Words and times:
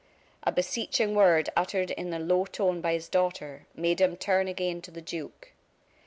A 0.41 0.51
beseeching 0.51 1.13
word 1.13 1.51
uttered 1.55 1.91
in 1.91 2.11
a 2.11 2.17
low 2.17 2.45
tone 2.45 2.81
by 2.81 2.93
his 2.93 3.07
daughter, 3.07 3.67
made 3.75 4.01
him 4.01 4.17
turn 4.17 4.47
again 4.47 4.81
to 4.81 4.89
the 4.89 4.99
duke. 4.99 5.53